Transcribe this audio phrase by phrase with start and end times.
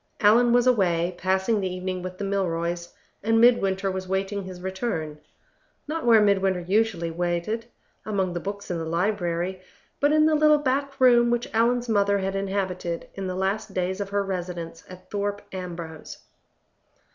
[0.19, 5.19] Allan was away, passing the evening with the Milroys; and Midwinter was waiting his return
[5.87, 7.67] not where Midwinter usually waited,
[8.03, 9.61] among the books in the library,
[9.99, 14.01] but in the little back room which Allan's mother had inhabited in the last days
[14.01, 16.17] of her residence at Thorpe Ambrose.